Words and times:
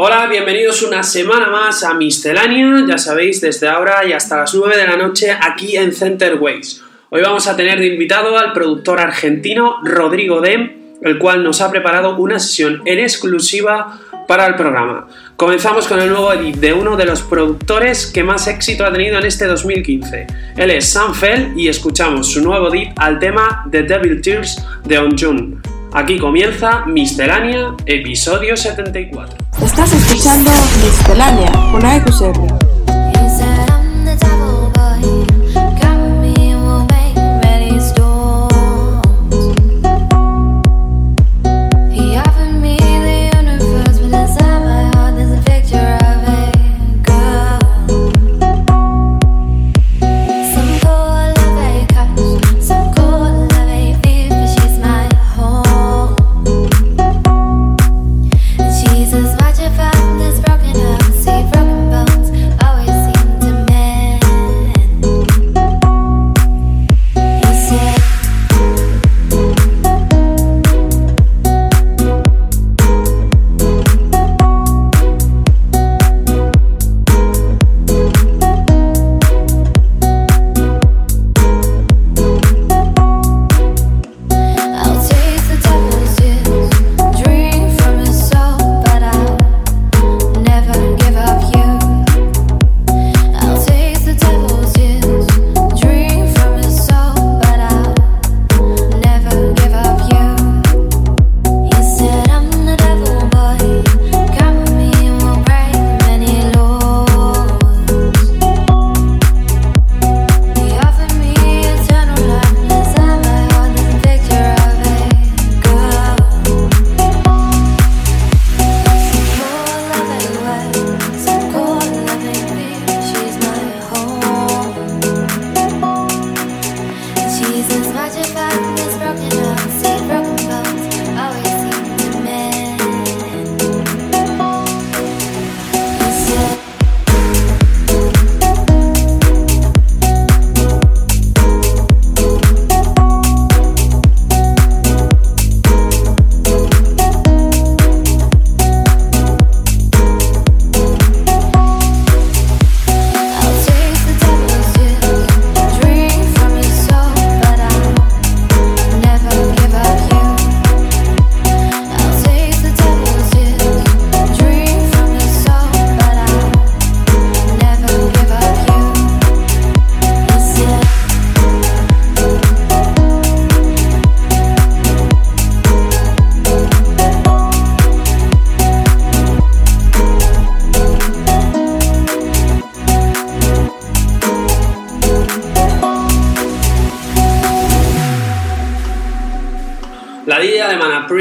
Hola, 0.00 0.28
bienvenidos 0.28 0.84
una 0.84 1.02
semana 1.02 1.48
más 1.48 1.82
a 1.82 1.92
Miscelánea, 1.92 2.84
ya 2.86 2.98
sabéis, 2.98 3.40
desde 3.40 3.66
ahora 3.66 4.06
y 4.06 4.12
hasta 4.12 4.36
las 4.36 4.54
9 4.54 4.76
de 4.76 4.86
la 4.86 4.96
noche 4.96 5.32
aquí 5.32 5.76
en 5.76 5.92
Center 5.92 6.36
Ways. 6.36 6.84
Hoy 7.10 7.20
vamos 7.20 7.48
a 7.48 7.56
tener 7.56 7.80
de 7.80 7.88
invitado 7.88 8.38
al 8.38 8.52
productor 8.52 9.00
argentino 9.00 9.78
Rodrigo 9.82 10.40
Dem, 10.40 10.70
el 11.02 11.18
cual 11.18 11.42
nos 11.42 11.60
ha 11.60 11.72
preparado 11.72 12.16
una 12.16 12.38
sesión 12.38 12.82
en 12.84 13.00
exclusiva 13.00 13.98
para 14.28 14.46
el 14.46 14.54
programa. 14.54 15.08
Comenzamos 15.34 15.88
con 15.88 15.98
el 15.98 16.10
nuevo 16.10 16.32
edit 16.32 16.58
de 16.58 16.72
uno 16.72 16.96
de 16.96 17.04
los 17.04 17.22
productores 17.22 18.06
que 18.06 18.22
más 18.22 18.46
éxito 18.46 18.86
ha 18.86 18.92
tenido 18.92 19.18
en 19.18 19.26
este 19.26 19.46
2015. 19.46 20.28
Él 20.58 20.70
es 20.70 20.88
Sam 20.88 21.12
Fell 21.12 21.54
y 21.56 21.66
escuchamos 21.66 22.30
su 22.30 22.40
nuevo 22.40 22.72
edit 22.72 22.90
al 22.94 23.18
tema 23.18 23.66
The 23.68 23.82
Devil 23.82 24.20
Tears 24.20 24.64
de 24.84 24.96
Onjun. 24.96 25.60
Aquí 25.92 26.18
comienza 26.18 26.86
Miscelánea, 26.86 27.74
episodio 27.84 28.56
74. 28.56 29.47
Estás 29.62 29.92
escuchando 29.92 30.50
Miscelánea 30.82 31.50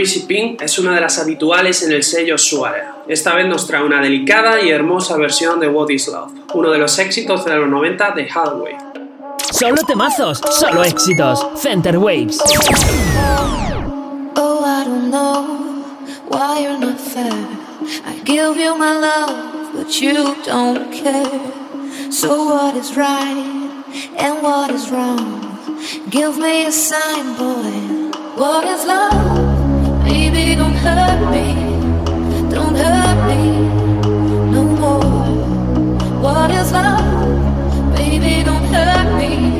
con 0.08 0.32
AEQCR. 0.32 0.64
es 0.64 0.80
una 0.80 0.96
de 0.96 1.02
las 1.02 1.20
habituales 1.20 1.84
en 1.84 1.92
el 1.92 2.04
sello 2.04 2.38
Suare. 2.38 2.84
Esta 3.08 3.36
vez 3.36 3.48
nos 3.48 3.68
trae 3.68 3.84
una 3.84 4.02
delicada 4.02 4.62
y 4.62 4.70
hermosa 4.70 5.18
versión 5.18 5.60
de 5.60 5.68
What 5.68 5.90
is 5.90 6.08
Love, 6.08 6.32
uno 6.54 6.72
de 6.72 6.78
los 6.78 6.98
éxitos 7.00 7.46
de 7.46 7.56
los 7.56 7.70
90 7.70 8.12
de 8.12 8.24
Hathaway. 8.30 8.76
Solo 9.52 9.82
temazos, 9.84 10.42
solo 10.52 10.84
éxitos. 10.84 11.46
Center 11.56 11.98
Waves. 11.98 12.40
Oh, 14.36 14.64
I 14.64 14.84
don't 14.86 15.10
know 15.10 15.84
why 16.30 16.62
you're 16.62 16.78
not 16.78 17.00
fair. 17.00 17.32
I 18.06 18.20
give 18.24 18.58
you 18.58 18.78
my 18.78 18.94
love, 18.94 19.74
but 19.74 20.02
you 20.02 20.36
don't 20.46 20.92
care. 20.92 22.12
So 22.12 22.46
what 22.46 22.76
is 22.76 22.96
right 22.96 23.84
and 24.18 24.44
what 24.44 24.70
is 24.72 24.90
wrong? 24.92 25.44
Give 26.10 26.38
me 26.38 26.66
a 26.66 26.72
sign, 26.72 27.36
boy. 27.38 28.12
What 28.36 28.66
is 28.66 28.86
love? 28.86 29.47
Baby, 30.38 30.54
don't 30.56 30.74
help 30.74 31.32
me, 31.32 31.46
don't 32.54 32.76
hurt 32.76 33.20
me, 33.28 33.40
no 34.52 34.64
more. 34.82 35.02
What 36.22 36.52
is 36.52 36.72
love? 36.72 37.96
Baby, 37.96 38.44
don't 38.44 38.64
help 38.66 39.18
me, 39.18 39.57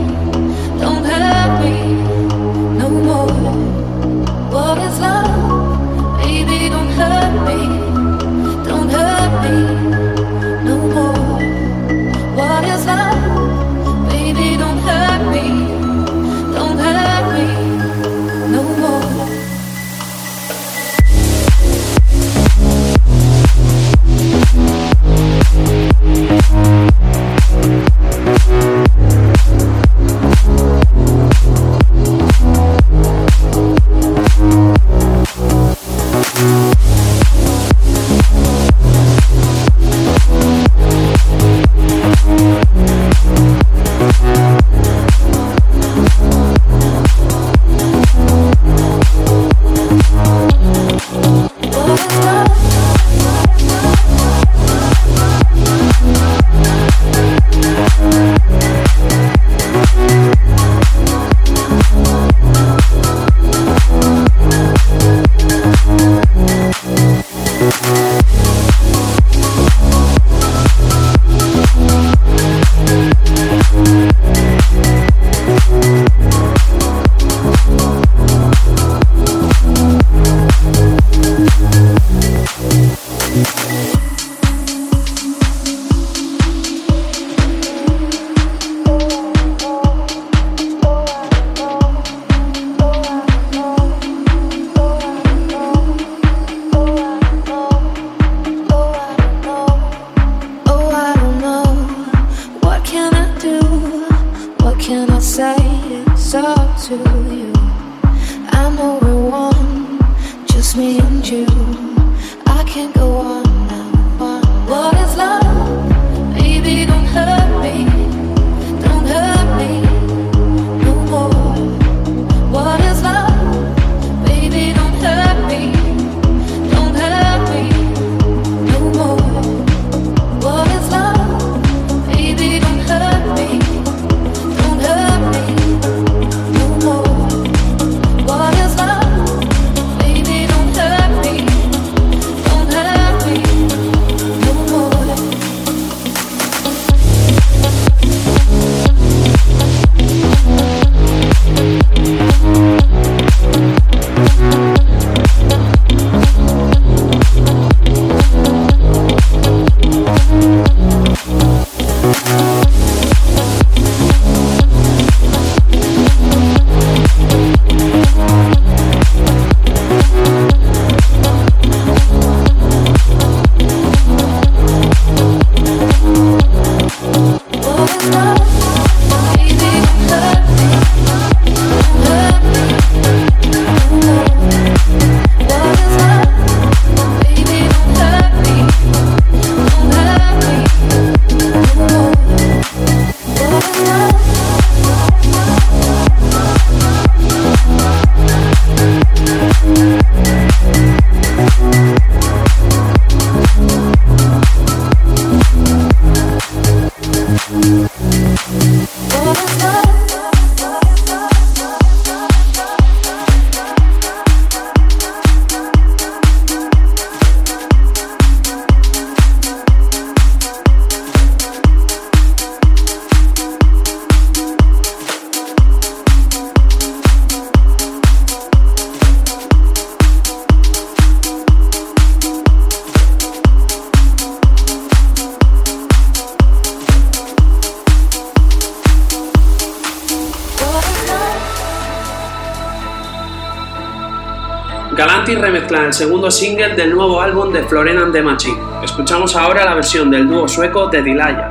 segundo 245.98 246.30
single 246.30 246.76
del 246.76 246.92
nuevo 246.92 247.20
álbum 247.20 247.52
de 247.52 247.64
Florena 247.64 248.04
and 248.04 248.14
the 248.14 248.22
Machine. 248.22 248.56
Escuchamos 248.84 249.36
ahora 249.36 249.66
la 249.66 249.74
versión 249.74 250.12
del 250.12 250.28
dúo 250.28 250.48
sueco 250.48 250.88
de 250.90 251.02
Dilaya. 251.02 251.50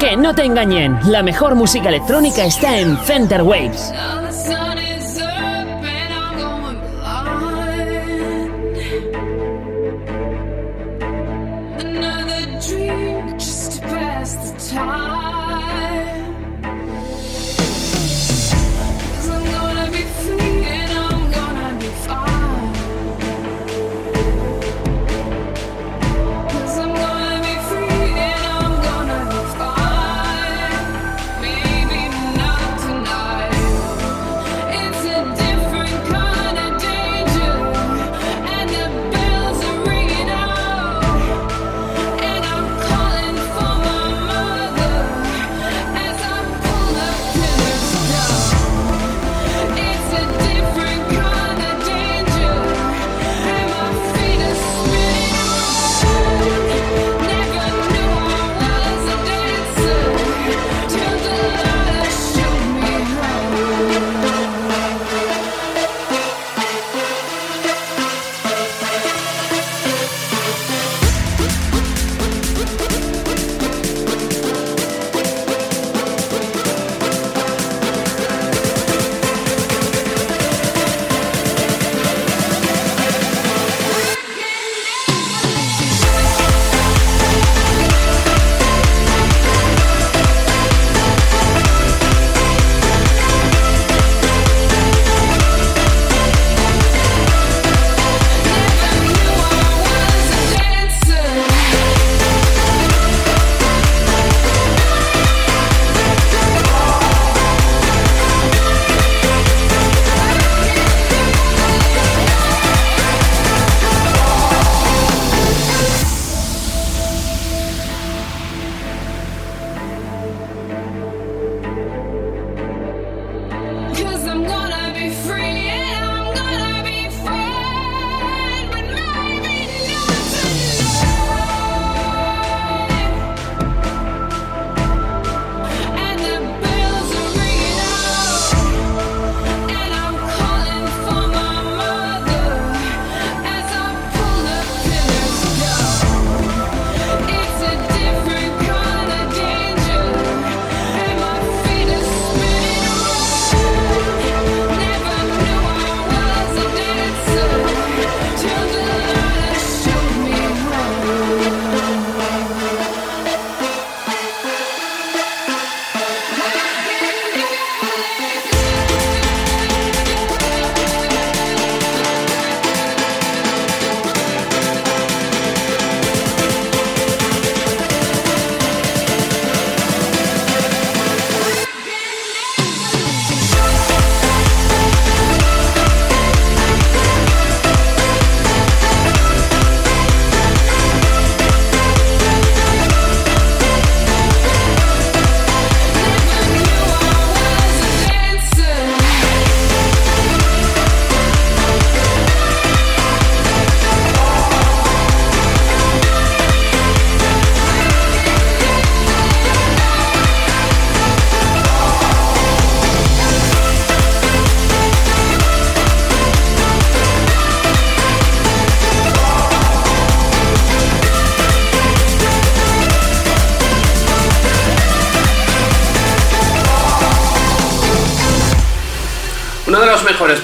Que 0.00 0.16
no 0.16 0.34
te 0.34 0.42
engañen, 0.42 0.98
la 1.04 1.22
mejor 1.22 1.54
música 1.54 1.88
electrónica 1.88 2.44
está 2.44 2.76
en 2.76 2.96
Center 2.96 3.42
Waves. 3.42 3.92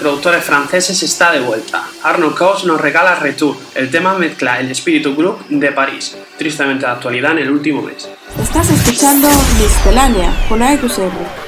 Productores 0.01 0.43
franceses 0.43 1.03
está 1.03 1.31
de 1.31 1.41
vuelta. 1.41 1.85
Arnaud 2.03 2.35
Cos 2.35 2.65
nos 2.65 2.81
regala 2.81 3.15
Retour. 3.17 3.57
El 3.75 3.91
tema 3.91 4.15
mezcla 4.15 4.59
el 4.59 4.71
espíritu 4.71 5.15
group 5.15 5.47
de 5.49 5.71
París, 5.73 6.17
tristemente 6.39 6.87
de 6.87 6.93
actualidad 6.93 7.33
en 7.33 7.39
el 7.39 7.51
último 7.51 7.83
mes. 7.83 8.09
Estás 8.43 8.71
escuchando 8.71 9.29
Miscelánea 9.59 10.33
con 10.49 10.63
AXR. 10.63 11.40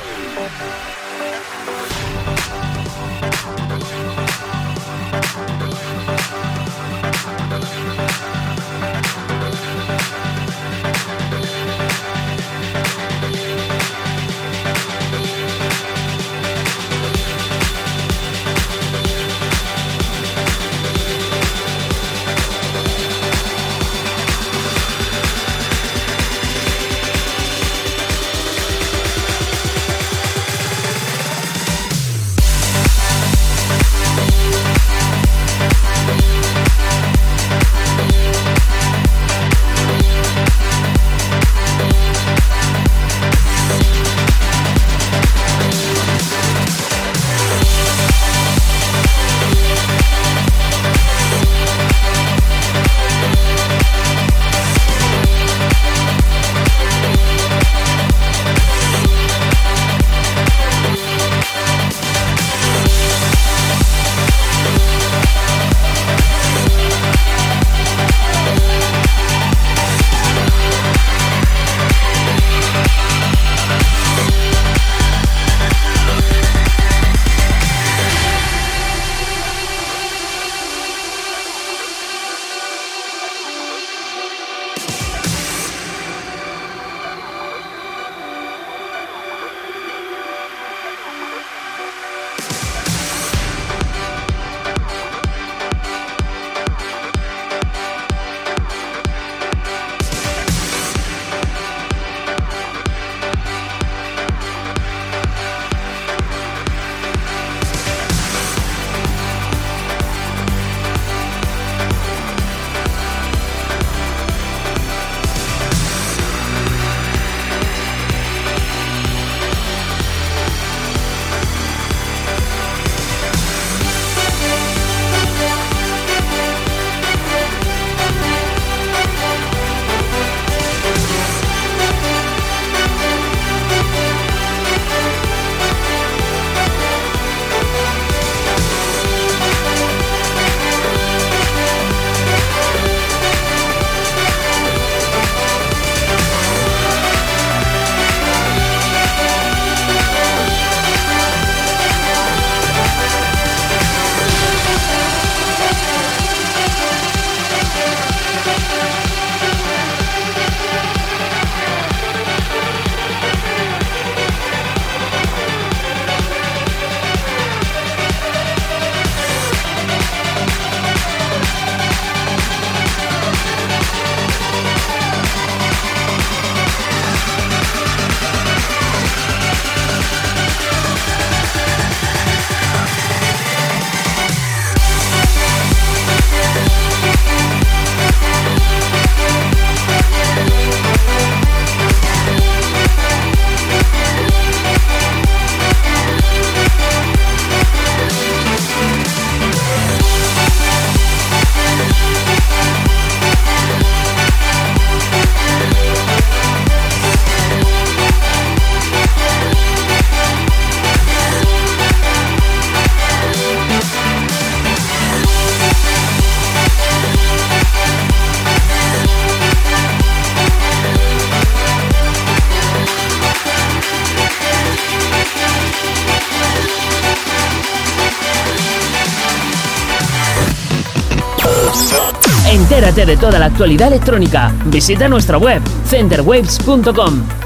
De 233.04 233.16
toda 233.16 233.38
la 233.38 233.46
actualidad 233.46 233.88
electrónica. 233.88 234.52
Visita 234.66 235.08
nuestra 235.08 235.38
web 235.38 235.62
centerwaves.com. 235.86 237.41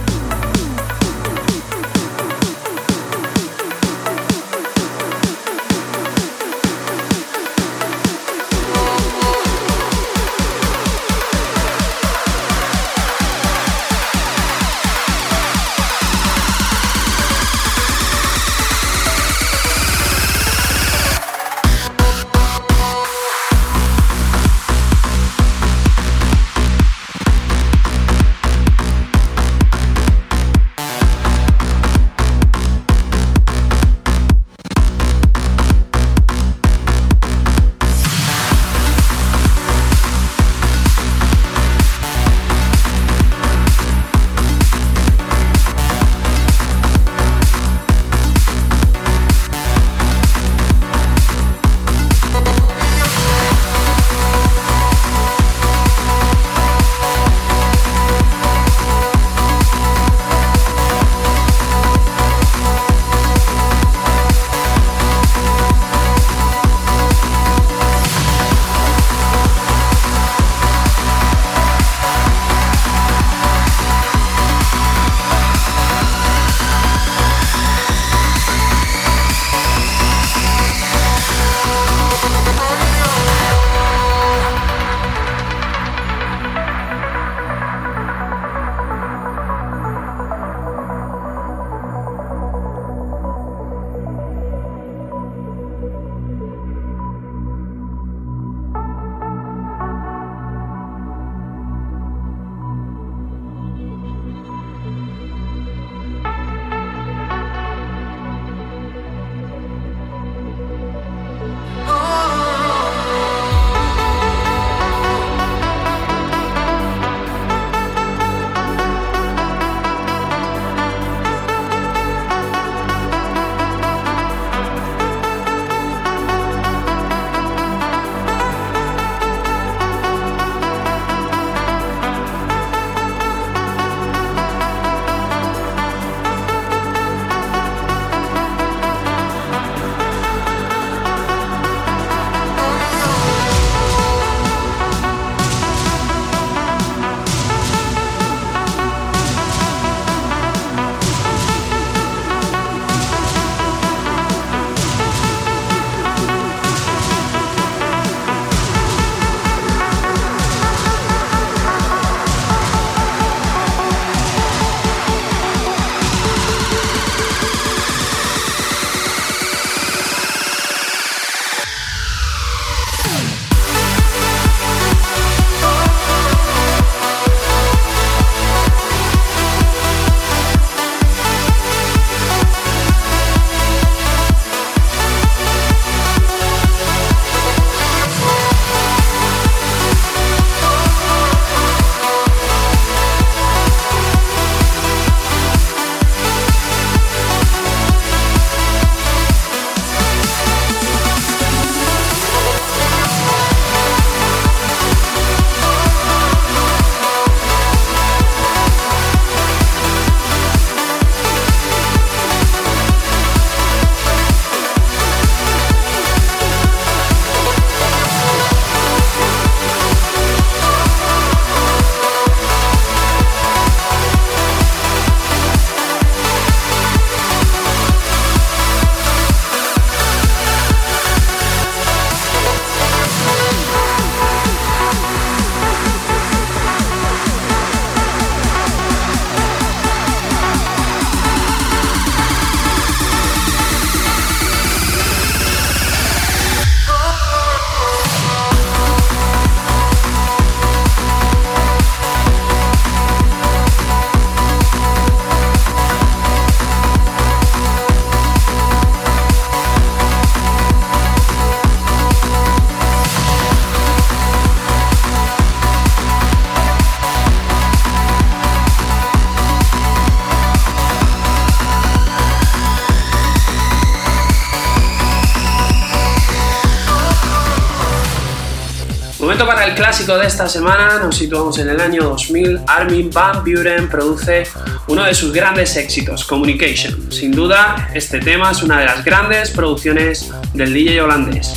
clásico 279.96 280.18
de 280.18 280.26
esta 280.26 280.46
semana 280.46 280.98
nos 280.98 281.16
situamos 281.16 281.58
en 281.58 281.70
el 281.70 281.80
año 281.80 282.02
2000. 282.02 282.60
Armin 282.66 283.10
Van 283.10 283.42
Buren 283.42 283.88
produce 283.88 284.46
uno 284.88 285.04
de 285.04 285.14
sus 285.14 285.32
grandes 285.32 285.74
éxitos, 285.76 286.26
Communication. 286.26 287.10
Sin 287.10 287.32
duda, 287.32 287.88
este 287.94 288.18
tema 288.18 288.50
es 288.50 288.62
una 288.62 288.80
de 288.80 288.84
las 288.84 289.02
grandes 289.02 289.50
producciones 289.52 290.28
del 290.52 290.74
DJ 290.74 291.00
holandés. 291.00 291.50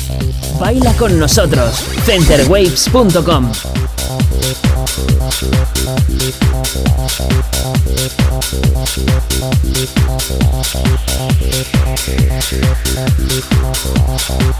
Baila 0.58 0.94
con 0.94 1.18
nosotros, 1.18 1.84
centerwaves.com. 2.06 3.52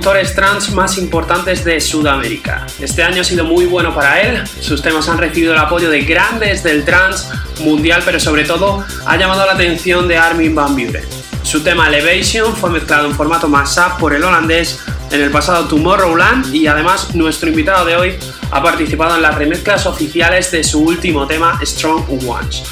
productores 0.00 0.34
trans 0.34 0.72
más 0.72 0.96
importantes 0.96 1.62
de 1.62 1.78
Sudamérica. 1.78 2.66
Este 2.80 3.02
año 3.02 3.20
ha 3.20 3.24
sido 3.24 3.44
muy 3.44 3.66
bueno 3.66 3.94
para 3.94 4.22
él, 4.22 4.42
sus 4.58 4.80
temas 4.80 5.06
han 5.10 5.18
recibido 5.18 5.52
el 5.52 5.58
apoyo 5.58 5.90
de 5.90 6.00
grandes 6.00 6.62
del 6.62 6.86
trans 6.86 7.28
mundial, 7.60 8.00
pero 8.02 8.18
sobre 8.18 8.44
todo 8.44 8.82
ha 9.04 9.16
llamado 9.18 9.44
la 9.44 9.52
atención 9.52 10.08
de 10.08 10.16
Armin 10.16 10.54
van 10.54 10.74
Buren. 10.74 11.04
Su 11.42 11.62
tema 11.62 11.88
Elevation 11.88 12.56
fue 12.56 12.70
mezclado 12.70 13.08
en 13.08 13.14
formato 13.14 13.46
mashup 13.46 13.98
por 13.98 14.14
el 14.14 14.24
holandés 14.24 14.80
en 15.10 15.20
el 15.20 15.30
pasado 15.30 15.68
Tomorrowland 15.68 16.54
y 16.54 16.66
además 16.66 17.14
nuestro 17.14 17.50
invitado 17.50 17.84
de 17.84 17.96
hoy 17.96 18.14
ha 18.52 18.62
participado 18.62 19.16
en 19.16 19.22
las 19.22 19.34
remezclas 19.34 19.84
oficiales 19.84 20.50
de 20.50 20.64
su 20.64 20.82
último 20.82 21.26
tema 21.26 21.60
Strong 21.62 22.26
Ones. 22.26 22.62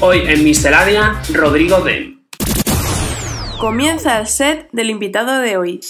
Hoy 0.00 0.24
en 0.26 0.42
Misteladia, 0.42 1.22
Rodrigo 1.32 1.80
Den. 1.82 2.26
Comienza 3.60 4.18
el 4.18 4.26
set 4.26 4.68
del 4.72 4.90
invitado 4.90 5.38
de 5.38 5.56
hoy. 5.56 5.80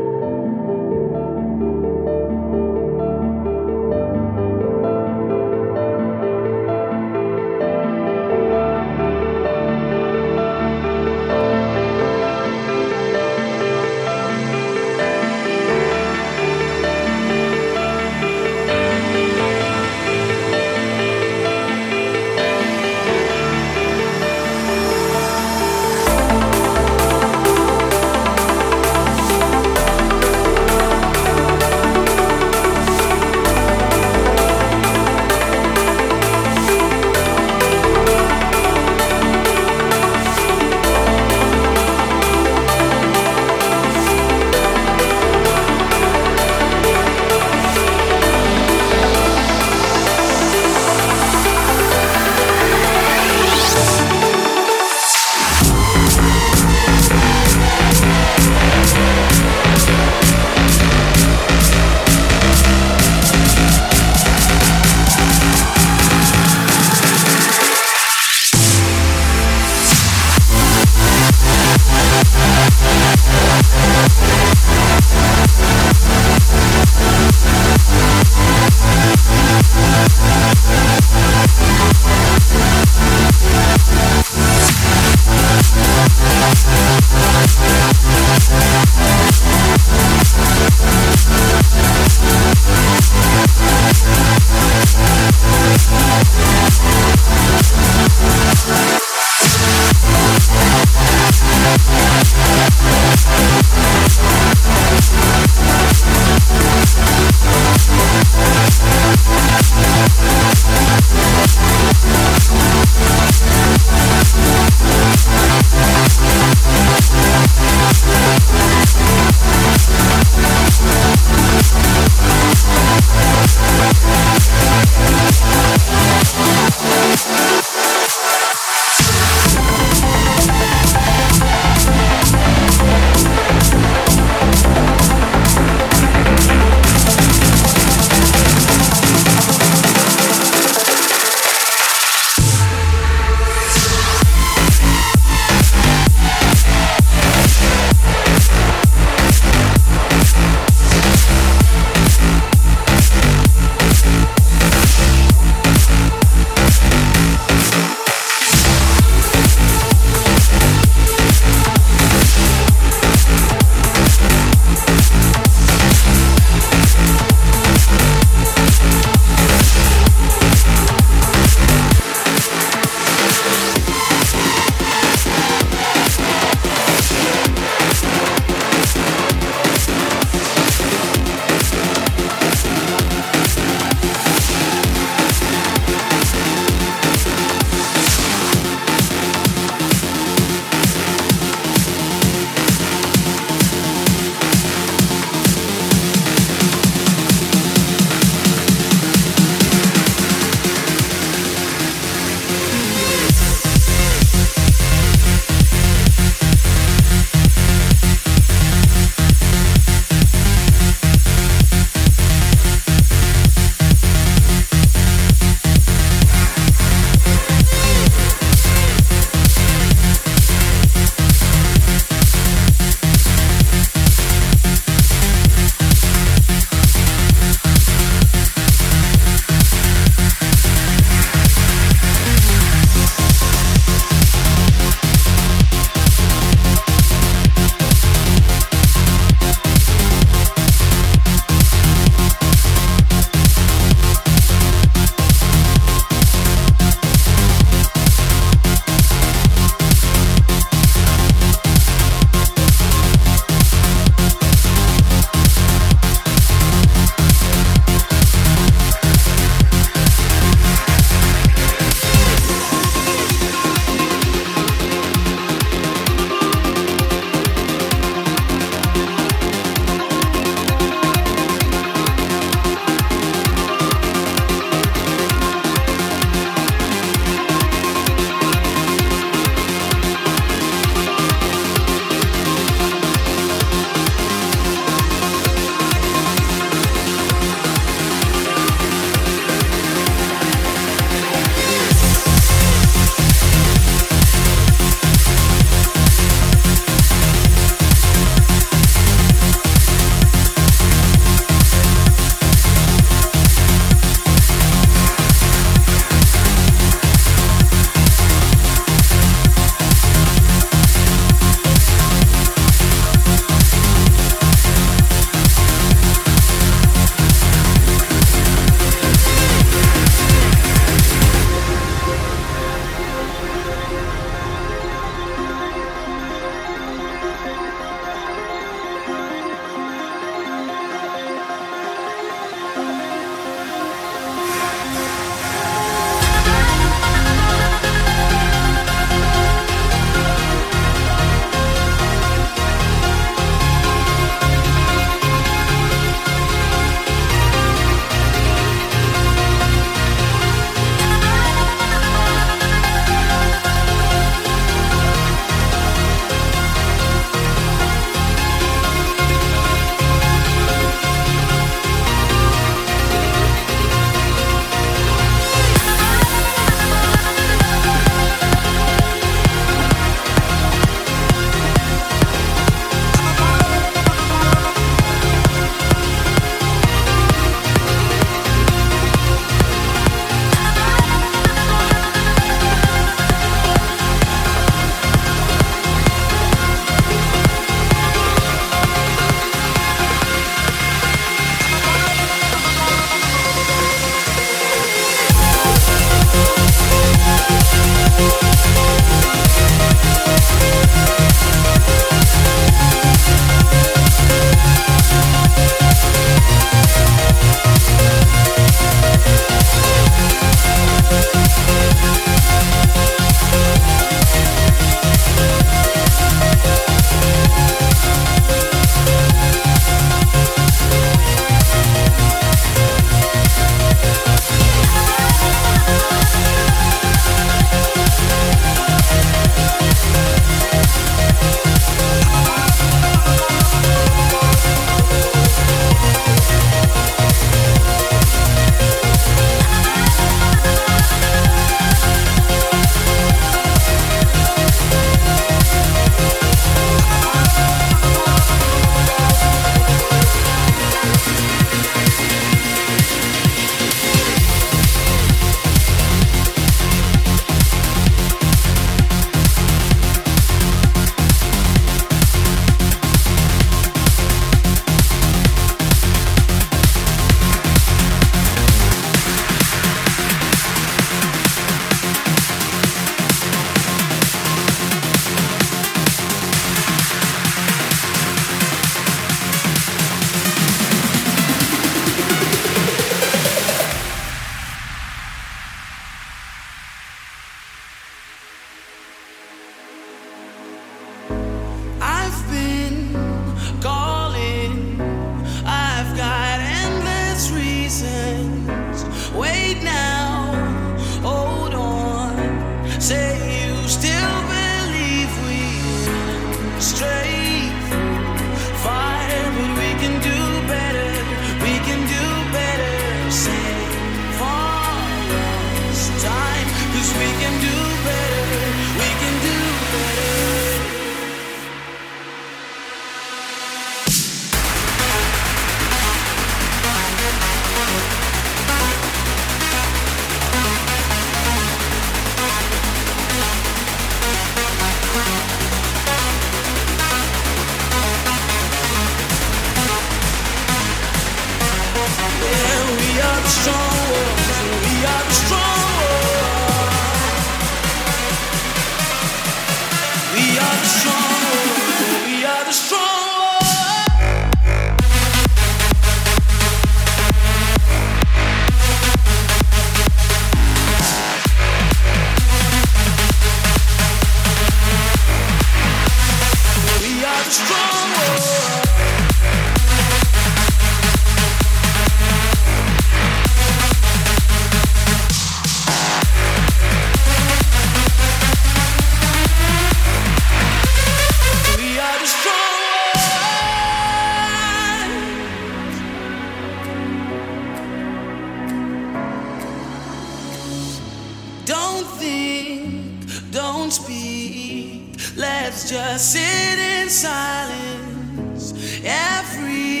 won't 593.86 593.92
speak. 593.92 595.02
Let's 595.36 595.88
just 595.88 596.32
sit 596.32 596.78
in 596.78 597.08
silence. 597.08 598.72
Every 599.04 600.00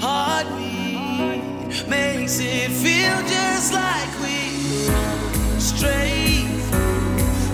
heartbeat 0.00 1.88
makes 1.88 2.40
it 2.40 2.70
feel 2.72 3.18
just 3.28 3.72
like 3.72 4.20
we 4.20 4.90
straight 5.60 6.48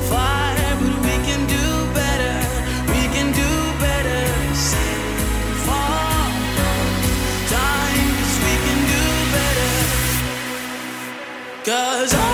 fire. 0.09 0.55
Cause 11.64 12.12
I 12.12 12.34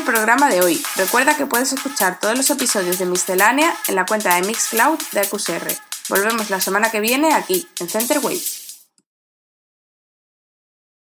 el 0.00 0.06
programa 0.06 0.48
de 0.48 0.62
hoy. 0.62 0.82
Recuerda 0.96 1.36
que 1.36 1.46
puedes 1.46 1.72
escuchar 1.72 2.18
todos 2.20 2.36
los 2.36 2.48
episodios 2.48 2.98
de 2.98 3.04
Miscelánea 3.04 3.74
en 3.86 3.96
la 3.96 4.06
cuenta 4.06 4.34
de 4.34 4.42
Mixcloud 4.42 4.98
de 5.12 5.20
AQSR. 5.20 5.68
Volvemos 6.08 6.48
la 6.48 6.60
semana 6.60 6.90
que 6.90 7.00
viene 7.00 7.34
aquí, 7.34 7.68
en 7.78 7.88
Center 7.88 8.18
Wave. 8.18 8.59